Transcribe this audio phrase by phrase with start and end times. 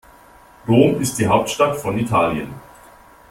[0.67, 2.51] Rom ist die Hauptstadt von Italien.